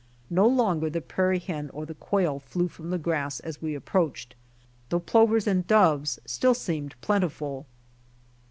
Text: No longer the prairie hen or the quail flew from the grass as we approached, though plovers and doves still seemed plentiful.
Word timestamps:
No 0.31 0.47
longer 0.47 0.89
the 0.89 0.99
prairie 0.99 1.37
hen 1.37 1.69
or 1.75 1.85
the 1.85 1.93
quail 1.93 2.39
flew 2.39 2.67
from 2.67 2.89
the 2.89 2.97
grass 2.97 3.39
as 3.41 3.61
we 3.61 3.75
approached, 3.75 4.33
though 4.89 4.99
plovers 4.99 5.45
and 5.45 5.67
doves 5.67 6.17
still 6.25 6.55
seemed 6.55 6.99
plentiful. 7.01 7.67